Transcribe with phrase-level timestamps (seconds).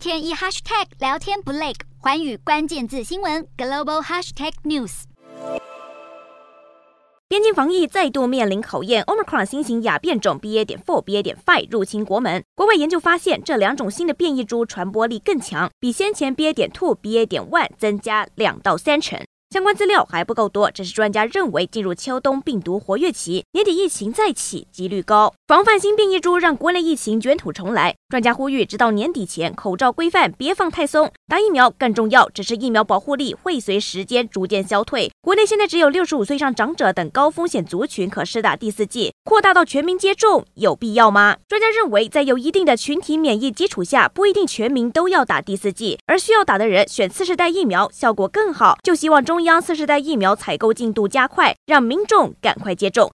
[0.00, 5.02] 天一 hashtag 聊天不累，寰宇关键字新闻 global hashtag news。
[7.28, 10.64] 边境防疫再度面临考验，Omicron 新型亚变种 BA.
[10.64, 11.20] 点 four、BA.
[11.22, 12.42] 点 five 入侵国门。
[12.54, 16.54] 国外研究发现，这两种新的变异株传播力更强，比先前 BA.
[16.54, 17.26] 点 two、BA.
[17.26, 19.22] 点 one 增加两到三成。
[19.52, 25.34] 相关资料还不够多，只是专家认为进入秋冬病毒活跃期，年底疫情再起几率高。
[25.48, 32.28] 防范新病一株让国内疫情卷土重来，专家呼吁，直到年底前口罩规范别放太松，打疫苗更重要。
[32.28, 35.10] 只是疫苗保护力会随时间逐渐消退。
[35.20, 41.36] 国内现在只有六十五岁以上长者等高风险族群可施打第四剂，扩大到全民接种有必要吗？
[41.46, 48.76] 专家认为，在有一定的群体免疫基础下，不一定全民都要打第四剂，而需要打的人选次世代疫苗效果更好。
[48.82, 53.08] 就希望中央次世代疫苗采购进度加快，让民众赶快接种。